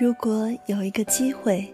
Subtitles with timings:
[0.00, 1.72] 如果有一个机会，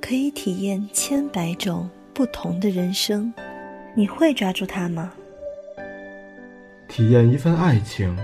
[0.00, 3.34] 可以体验千百种不同的人生，
[3.94, 5.12] 你会抓住它吗？
[6.88, 8.16] 体验一份爱情。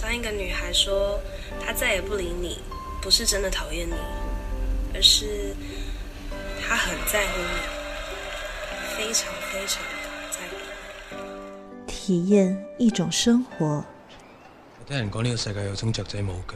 [0.00, 1.18] 当一个女孩说
[1.58, 2.58] 她再也不理你，
[3.02, 3.94] 不是真的讨厌你，
[4.94, 5.54] 而是
[6.60, 9.82] 她很在乎你，非常非常
[10.30, 11.86] 在乎。
[11.86, 13.84] 体验一种生活。
[14.78, 16.54] 我听人讲呢个世界有种雀仔冇脚。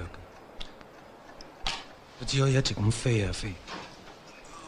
[2.21, 3.55] 我只可以一直咁飞啊飞，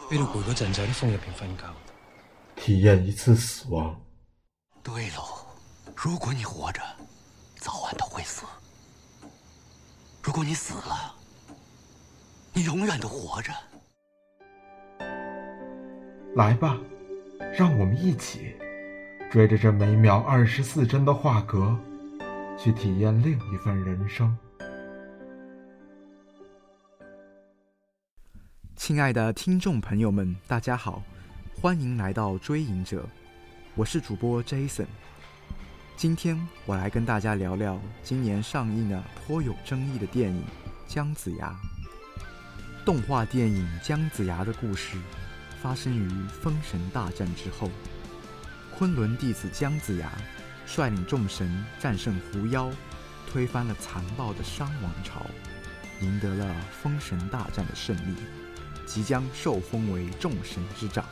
[0.09, 1.63] 飞到攰嗰阵就喺啲风入边瞓觉。
[2.55, 3.95] 体验一次死亡。
[4.81, 5.45] 对喽，
[5.95, 6.81] 如果你活着，
[7.57, 8.43] 早晚都会死；
[10.23, 11.13] 如果你死了，
[12.53, 13.53] 你永远都活着。
[16.35, 16.77] 来吧，
[17.55, 18.55] 让我们一起
[19.31, 21.77] 追着这每秒二十四帧的画格，
[22.57, 24.35] 去体验另一份人生。
[28.85, 31.01] 亲爱的听众朋友们，大家好，
[31.61, 33.07] 欢迎来到追影者，
[33.75, 34.87] 我是主播 Jason。
[35.95, 40.41] 今天我来跟大家聊聊今年上映的颇有争议的电影
[40.85, 41.57] 《姜子牙》。
[42.83, 44.97] 动画电影《姜子牙》的故事
[45.61, 47.71] 发生于封神大战之后，
[48.77, 50.11] 昆仑弟子姜子牙
[50.65, 52.69] 率领众神战胜狐妖，
[53.31, 55.25] 推翻了残暴的商王朝，
[56.01, 58.17] 赢得了封神大战的胜利。
[58.85, 61.05] 即将受封为众神之长，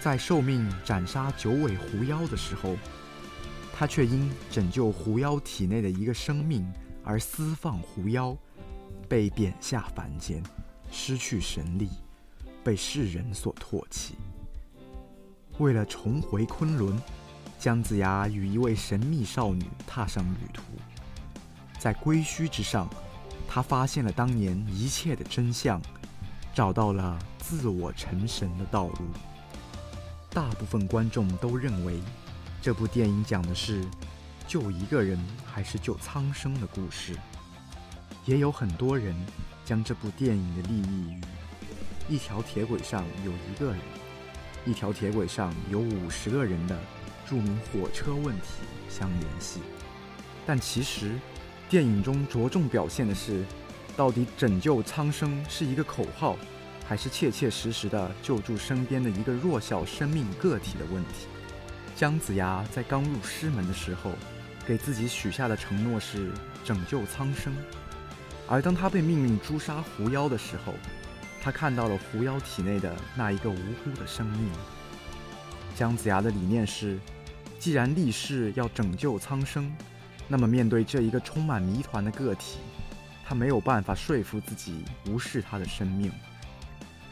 [0.00, 2.76] 在受命斩杀九尾狐妖的时候，
[3.72, 6.66] 他却因拯救狐妖体内的一个生命
[7.04, 8.36] 而私放狐妖，
[9.08, 10.42] 被贬下凡间，
[10.90, 11.88] 失去神力，
[12.62, 14.14] 被世人所唾弃。
[15.58, 16.98] 为了重回昆仑，
[17.58, 20.62] 姜子牙与一位神秘少女踏上旅途，
[21.78, 22.88] 在归墟之上，
[23.46, 25.80] 他发现了当年一切的真相。
[26.60, 28.96] 找到了自我成神的道路。
[30.28, 31.98] 大部分观众都认为，
[32.60, 33.82] 这部电影讲的是
[34.46, 35.18] 救一个人
[35.50, 37.16] 还是救苍生的故事。
[38.26, 39.16] 也有很多人
[39.64, 43.80] 将这部电影的利益与一条铁轨上有一个人，
[44.66, 46.78] 一条铁轨上有五十个人的
[47.26, 48.48] 著名火车问题
[48.90, 49.60] 相联系。
[50.46, 51.18] 但其实，
[51.70, 53.46] 电影中着重表现的是。
[53.96, 56.36] 到底拯救苍生是一个口号，
[56.86, 61.26] 还是切切实实的救助身边的一个弱小生命个体的问题？
[61.96, 64.12] 姜子牙在刚入师门的时候，
[64.66, 66.32] 给自己许下的承诺是
[66.64, 67.52] 拯救苍生，
[68.48, 70.72] 而当他被命令诛杀狐妖的时候，
[71.42, 74.50] 他看到了狐妖体内的那一个无辜的生命。
[75.76, 76.98] 姜子牙的理念是，
[77.58, 79.70] 既然立誓要拯救苍生，
[80.26, 82.58] 那么面对这一个充满谜团的个体。
[83.30, 86.10] 他没有办法说服自己无视他的生命。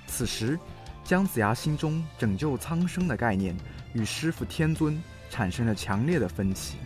[0.09, 0.59] 此时，
[1.05, 3.57] 姜子牙心中拯救苍生的概念
[3.93, 6.79] 与师傅天尊产生了强烈的分歧。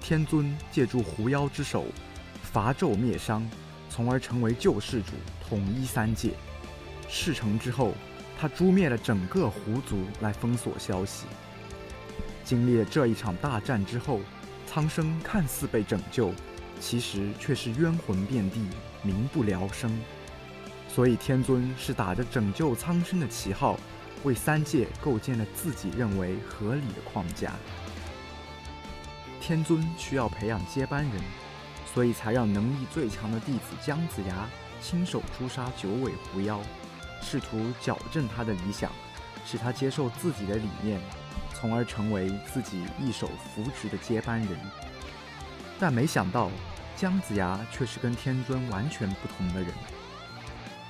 [0.00, 1.84] 天尊借助狐妖之手，
[2.42, 3.46] 伐纣灭商，
[3.90, 5.12] 从而成为救世主，
[5.46, 6.30] 统一三界。
[7.10, 7.92] 事成之后，
[8.40, 11.26] 他诛灭了整个狐族来封锁消息。
[12.44, 14.20] 经历了这一场大战之后，
[14.66, 16.32] 苍生看似被拯救。
[16.82, 18.60] 其实却是冤魂遍地，
[19.02, 19.96] 民不聊生。
[20.88, 23.78] 所以天尊是打着拯救苍生的旗号，
[24.24, 27.52] 为三界构建了自己认为合理的框架。
[29.40, 31.22] 天尊需要培养接班人，
[31.94, 34.48] 所以才让能力最强的弟子姜子牙
[34.82, 36.60] 亲手诛杀九尾狐妖，
[37.22, 38.90] 试图矫正他的理想，
[39.46, 41.00] 使他接受自己的理念，
[41.54, 44.58] 从而成为自己一手扶植的接班人。
[45.78, 46.50] 但没想到。
[46.96, 49.72] 姜子牙却是跟天尊完全不同的人。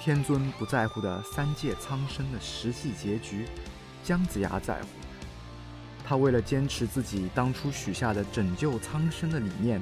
[0.01, 3.47] 天尊不在乎的三界苍生的实际结局，
[4.03, 4.89] 姜子牙在乎。
[6.05, 9.81] 他为了坚持自己当初许下的拯救苍生的理念，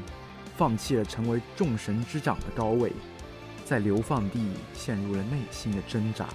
[0.56, 2.92] 放弃了成为众神之长的高位，
[3.64, 6.26] 在流放地陷入了内心的挣扎。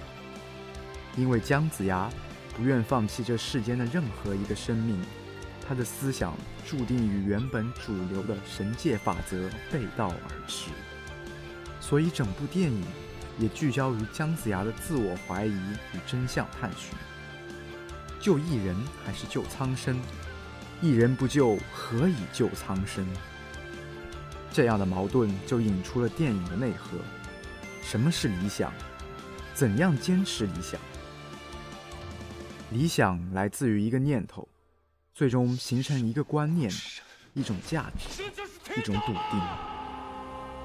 [1.16, 2.10] 因为姜子牙
[2.56, 5.00] 不愿放弃这世间的任何一个生命。
[5.68, 6.32] 他的思想
[6.64, 10.70] 注定与原本主流的神界法则背道而驰，
[11.80, 12.84] 所以整部电影
[13.38, 16.96] 也聚焦于姜子牙的自我怀疑与真相探寻：
[18.20, 19.98] 救一人还是救苍生？
[20.80, 23.04] 一人不救，何以救苍生？
[24.52, 26.98] 这样的矛盾就引出了电影的内核：
[27.82, 28.72] 什么是理想？
[29.52, 30.80] 怎样坚持理想？
[32.70, 34.48] 理想来自于一个念头。
[35.16, 36.70] 最终形成一个观念，
[37.32, 38.22] 一种价值，
[38.78, 39.40] 一种笃定。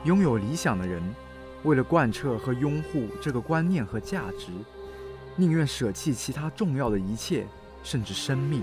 [0.04, 1.02] 拥有理想的人，
[1.64, 4.48] 为了贯彻和拥护这个观念和价值，
[5.38, 7.48] 宁愿舍弃其他重要的一切，
[7.82, 8.62] 甚至生命。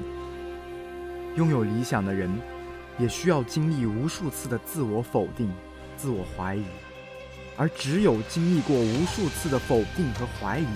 [1.36, 2.30] 拥有理想的人，
[2.98, 5.50] 也需要经历无数次的自我否定、
[5.96, 6.66] 自我怀疑，
[7.56, 10.66] 而只有经历过无数次的否定和怀疑，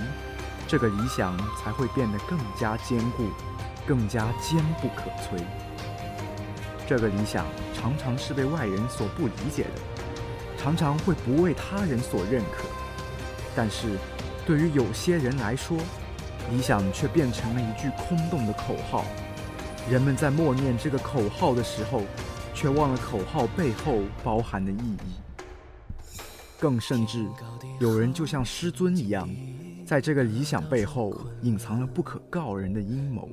[0.67, 3.29] 这个理想才会变得更加坚固，
[3.87, 5.43] 更加坚不可摧。
[6.87, 9.71] 这个理想常常是被外人所不理解的，
[10.59, 12.69] 常常会不为他人所认可。
[13.55, 13.97] 但是，
[14.47, 15.79] 对于有些人来说，
[16.51, 19.05] 理想却变成了一句空洞的口号。
[19.91, 22.03] 人们在默念这个口号的时候，
[22.55, 25.15] 却忘了口号背后包含的意义。
[26.59, 27.27] 更甚至，
[27.81, 29.29] 有人就像师尊一样，
[29.87, 33.29] 在这个理想背后隐藏了不可告人的阴谋。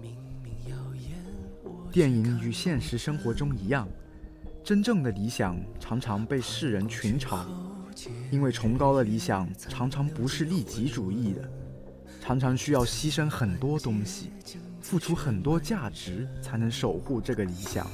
[1.92, 3.88] 电影与现实生活中一样，
[4.64, 7.40] 真正的理想常常被世人群嘲，
[8.30, 11.50] 因为崇高的理想常常不是利己主义的，
[12.22, 14.30] 常常需要牺牲很多东西，
[14.80, 17.88] 付出很多价值才能守护这个理想。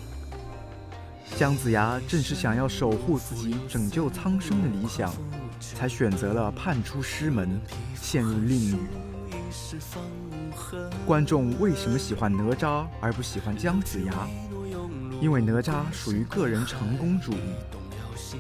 [1.38, 5.14] 姜子牙正是想要守护自己拯救苍生的理想，
[5.60, 7.62] 才选择了叛出师门，
[7.96, 8.78] 陷入囹圄。
[11.06, 14.28] 观众为什么喜欢哪吒而不喜欢姜子牙？
[15.22, 17.56] 因为哪吒属于个人成功主义，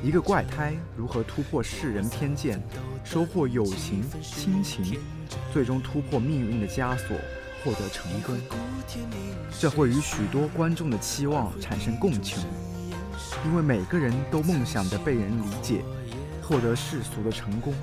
[0.04, 2.62] 一个怪胎如何突破世人偏见，
[3.04, 5.00] 收获友情、亲情，
[5.54, 7.16] 最终突破命运的枷锁，
[7.64, 8.38] 获得成功？
[9.58, 12.44] 这会与许多观众的期望产生共情，
[13.46, 15.82] 因为每个人都梦想着被人理解，
[16.42, 17.74] 获得世俗的成功。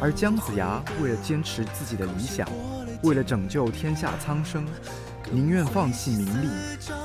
[0.00, 2.48] 而姜子牙为了坚持自己的理想，
[3.02, 4.66] 为了拯救天下苍生，
[5.30, 6.48] 宁愿放弃名利，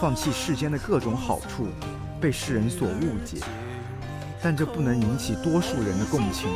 [0.02, 1.68] 放弃世间的各种好处，
[2.20, 3.38] 被世人所误解。
[4.42, 6.50] 但这不能引起多数人的共情，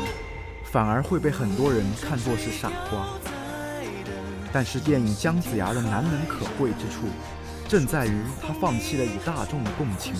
[0.71, 3.07] 反而会被很多人看作是傻瓜。
[4.51, 7.07] 但是电影《姜子牙》的难能可贵之处，
[7.67, 10.13] 正在于他放弃了与大众的共情，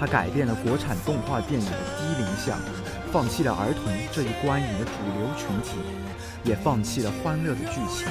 [0.00, 2.58] 它改变了国产动画电影的低龄向。
[3.12, 5.78] 放弃了儿童这一观影的主流群体，
[6.44, 8.06] 也放弃了欢乐的剧情，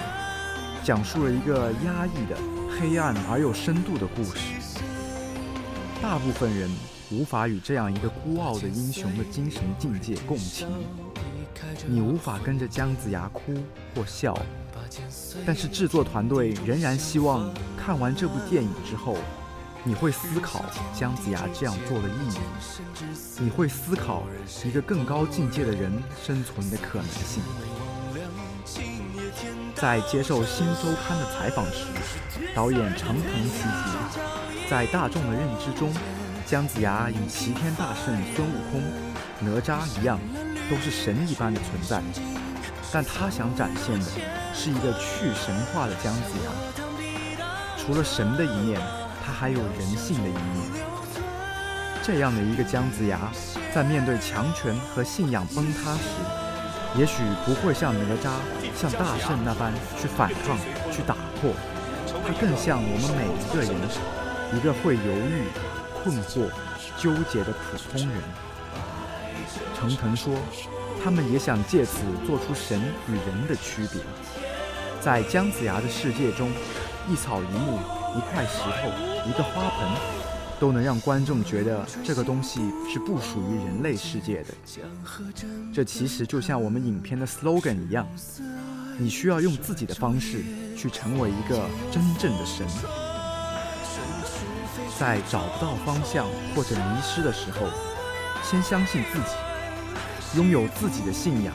[0.84, 2.38] 讲述了一个压抑的、
[2.70, 4.58] 黑暗而又深度的故事。
[6.02, 6.70] 大部分人
[7.12, 10.68] 无法与这样一个孤傲的英雄的精神境界共情，
[11.88, 13.54] 你无法跟着姜子牙哭
[13.96, 14.38] 或笑，
[15.46, 19.16] 但是制作团队仍然希望看完这部电影之后。
[19.84, 22.40] 你会思考姜子牙这样做的意义，
[23.40, 24.24] 你会思考
[24.66, 25.92] 一个更高境界的人
[26.26, 27.42] 生存的可能性。
[29.74, 31.86] 在接受《新周刊》的采访时，
[32.54, 35.94] 导演程鹏提及，在大众的认知中，
[36.46, 38.84] 姜子牙与齐天大圣孙悟空、
[39.40, 40.20] 哪吒一样，
[40.70, 42.04] 都是神一般的存在，
[42.92, 44.06] 但他想展现的
[44.54, 46.52] 是一个去神化的姜子牙，
[47.78, 48.99] 除了神的一面。
[49.30, 50.84] 他还有人性的一面。
[52.02, 53.32] 这样的一个姜子牙，
[53.72, 56.00] 在面对强权和信仰崩塌时，
[56.98, 58.32] 也许不会像哪吒、
[58.76, 59.72] 像大圣那般
[60.02, 60.58] 去反抗、
[60.92, 61.54] 去打破。
[62.26, 63.72] 他更像我们每一个人，
[64.58, 65.44] 一个会犹豫、
[66.02, 66.50] 困惑、
[66.98, 68.18] 纠结的普通人。
[69.78, 70.34] 程腾说，
[71.04, 74.02] 他们也想借此做出神与人的区别。
[75.00, 76.52] 在姜子牙的世界中，
[77.08, 77.78] 一草一木。
[78.18, 78.90] 一块石头，
[79.28, 79.88] 一个花盆，
[80.60, 82.60] 都能让观众觉得这个东西
[82.92, 84.54] 是不属于人类世界的。
[85.74, 88.08] 这其实就像我们影片的 slogan 一样，
[88.98, 90.44] 你需要用自己的方式
[90.78, 91.62] 去成为一个
[91.92, 92.66] 真正的神。
[94.98, 97.68] 在找不到方向或者迷失的时候，
[98.44, 101.54] 先相信自己，拥有自己的信仰，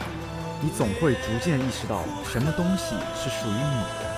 [0.62, 4.14] 你总会逐渐意识到什么东西是属于你的。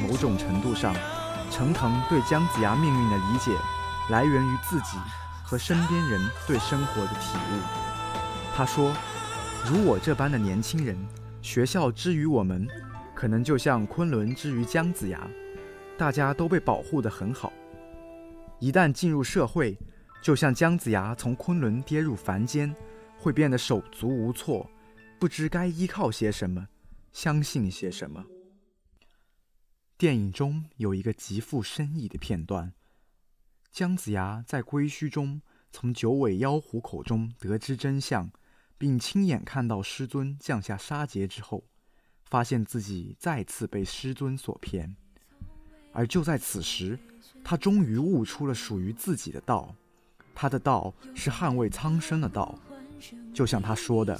[0.00, 0.94] 某种程度上，
[1.50, 3.52] 程腾对姜子牙命运的理解，
[4.10, 4.96] 来源于自己
[5.44, 7.60] 和身边人对生活的体悟。
[8.54, 8.92] 他说
[9.66, 10.96] ：“如我这般的年轻人，
[11.42, 12.66] 学校之于我们，
[13.14, 15.28] 可能就像昆仑之于姜子牙，
[15.96, 17.52] 大家都被保护得很好。
[18.58, 19.78] 一旦进入社会，
[20.22, 22.74] 就像姜子牙从昆仑跌入凡间，
[23.16, 24.68] 会变得手足无措，
[25.18, 26.66] 不知该依靠些什么，
[27.12, 28.24] 相信些什么。”
[29.98, 32.72] 电影中有一个极富深意的片段：
[33.72, 38.30] 姜子牙在归墟中从九尾妖狐口中得知真相，
[38.78, 41.64] 并亲眼看到师尊降下杀劫之后，
[42.26, 44.94] 发现自己再次被师尊所骗。
[45.92, 46.96] 而就在此时，
[47.42, 49.74] 他终于悟出了属于自己的道。
[50.32, 52.56] 他的道是捍卫苍生的道，
[53.34, 54.16] 就像他说的：“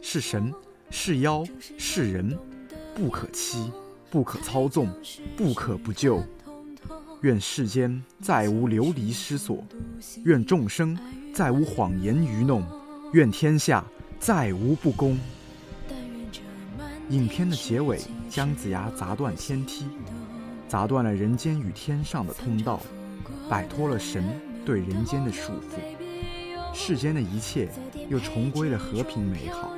[0.00, 0.54] 是神，
[0.88, 1.44] 是妖，
[1.76, 2.38] 是人，
[2.94, 3.72] 不可欺，
[4.10, 4.88] 不可操纵，
[5.36, 6.22] 不可不救。
[7.22, 9.62] 愿世间再无流离失所，
[10.24, 10.98] 愿众生
[11.34, 12.64] 再无谎言愚弄，
[13.12, 13.84] 愿天下
[14.18, 15.18] 再无不公。”
[17.10, 19.84] 影片的结尾，姜子牙砸断天梯，
[20.68, 22.80] 砸断了人间与天上的通道，
[23.48, 24.24] 摆脱了神
[24.64, 27.68] 对人间的束缚，世间的一切
[28.08, 29.72] 又重归了和平美好。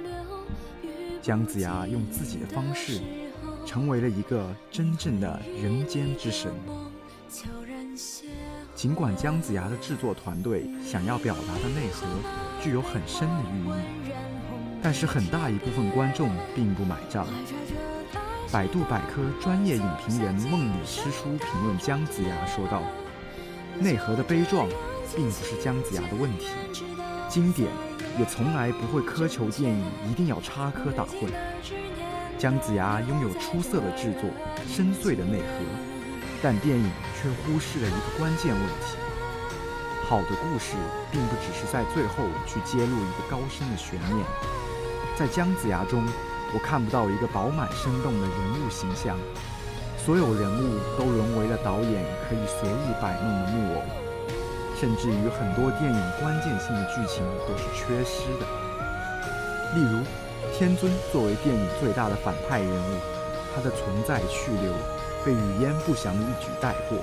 [1.21, 3.01] 姜子牙用自己的方式，
[3.65, 6.53] 成为了一个真正的人间之神。
[8.75, 12.07] 尽管姜子牙的制作团队想要表达的内核
[12.61, 14.13] 具有很深的寓意。
[14.83, 17.25] 但是很大一部分观众并不买账。
[18.51, 22.83] 百度百科专业影评人梦里诗书评论姜子牙说道
[23.79, 24.69] ：“内核的悲壮，
[25.15, 26.49] 并不是姜子牙的问题。
[27.29, 27.71] 经典
[28.19, 31.29] 也从来不会苛求电影一定要插科打诨。
[32.43, 34.29] 姜子牙拥有出色的制作、
[34.67, 35.63] 深邃的内核，
[36.43, 38.99] 但电影却忽视了一个关键问题：
[40.09, 40.75] 好的故事
[41.13, 44.27] 并不只是在最后去揭露一个高深的悬念。”
[45.17, 46.05] 在姜子牙中，
[46.53, 49.17] 我看不到一个饱满生动的人物形象，
[49.97, 53.83] 所有人物都沦为了导演可以随意摆弄的木偶，
[54.81, 58.47] 甚至于很多电影关键性的剧情都是缺失的。
[59.77, 60.03] 例如，
[60.57, 62.99] 天尊作为电影最大的反派人物，
[63.55, 64.73] 他的存在去留
[65.25, 66.99] 被语焉不详的一举带过。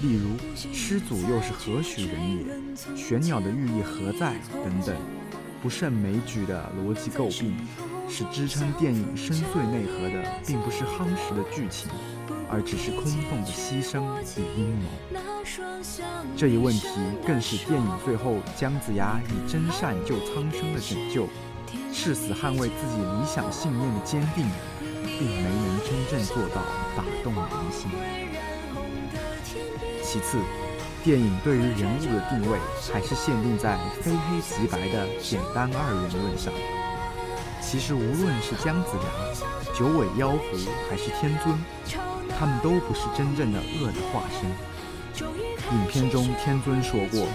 [0.00, 0.36] 例如，
[0.72, 2.96] 师祖又是何许人也？
[2.96, 4.34] 玄鸟的寓意何在？
[4.64, 4.94] 等等。
[5.62, 7.56] 不胜枚举的逻辑诟病，
[8.06, 11.88] 是支撑电影深邃内核的，并不是夯实的剧情，
[12.50, 14.04] 而只是空洞的牺牲
[14.36, 14.90] 与阴谋。
[16.36, 16.88] 这一问题
[17.26, 21.26] 更是电影最后姜子牙以真善救苍生的拯救，
[21.92, 24.46] 誓死捍卫自己理想信念的坚定，
[25.18, 26.62] 并没能真正做到
[26.96, 27.90] 打动人心。
[30.02, 30.38] 其次。
[31.04, 32.58] 电影对于人物的定位
[32.90, 36.50] 还是限定在非黑即白的简单二元论上。
[37.60, 40.38] 其实无论是姜子牙、九尾妖狐
[40.88, 41.54] 还是天尊，
[42.38, 44.48] 他们都不是真正的恶的化身。
[45.76, 47.28] 影片中天尊说过，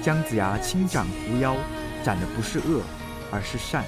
[0.00, 1.56] 姜子牙亲斩狐妖，
[2.04, 2.80] 斩的不是恶，
[3.30, 3.84] 而是善。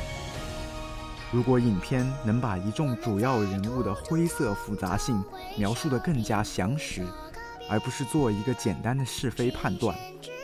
[1.30, 5.24] 如果影片能把一众主要人物的灰色复杂性
[5.56, 7.06] 描述得更加详实。
[7.70, 9.96] 而不是做一个简单的是非判断，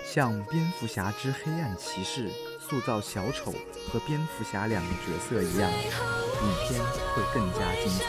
[0.07, 2.29] 像《蝙蝠侠之黑暗骑士》
[2.61, 3.53] 塑造小丑
[3.93, 6.81] 和蝙蝠侠两个角色一样，影片
[7.15, 8.05] 会更加精彩。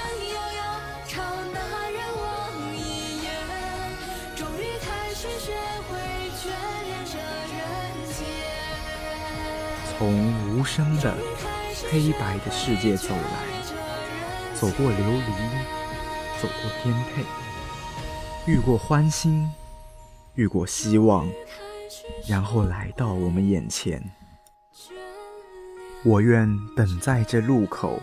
[9.99, 11.13] 从无声的
[11.91, 17.21] 黑白的世界走来，走过流离，走过颠沛。
[18.47, 19.51] 遇过欢欣，
[20.35, 21.29] 遇过希望，
[22.25, 24.01] 然后来到我们眼前。
[26.05, 28.01] 我愿等在这路口，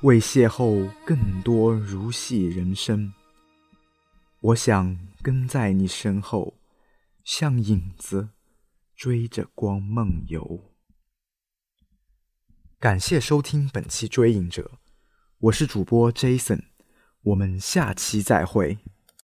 [0.00, 3.12] 为邂逅更多如戏人生。
[4.40, 6.54] 我想跟在你身后，
[7.22, 8.30] 像影子
[8.96, 10.71] 追着光梦游。
[12.82, 14.62] 感谢收听本期《追影者》，
[15.38, 16.62] 我是主播 Jason，
[17.22, 18.76] 我们下期再会。